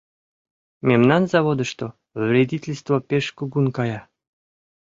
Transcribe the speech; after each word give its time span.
Мемнан 0.87 1.23
заводышто 1.31 1.85
вредительство 2.21 2.95
пеш 3.09 3.25
кугун 3.37 3.67
кая. 3.77 4.01